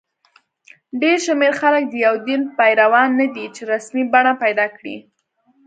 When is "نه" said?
3.19-3.27